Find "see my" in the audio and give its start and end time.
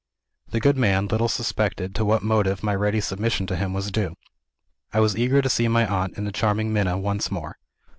5.49-5.85